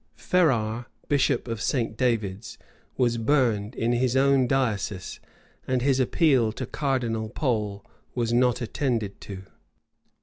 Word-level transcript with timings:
Ferrar, 0.17 0.87
bishop 1.09 1.47
of 1.47 1.61
St. 1.61 1.95
David's, 1.95 2.57
was 2.97 3.19
burned 3.19 3.75
in 3.75 3.91
his 3.91 4.17
own 4.17 4.47
diocese 4.47 5.19
and 5.67 5.83
his 5.83 5.99
appeal 5.99 6.51
to 6.53 6.65
Cardinal 6.65 7.29
Pole 7.29 7.85
was 8.15 8.33
not 8.33 8.61
attended 8.61 9.21
to. 9.21 9.43